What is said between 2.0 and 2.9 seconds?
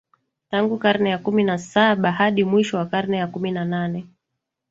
hadi mwisho wa